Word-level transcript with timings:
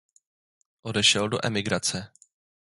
Odešel 0.87 1.27
do 1.29 1.37
emigrace. 1.45 1.99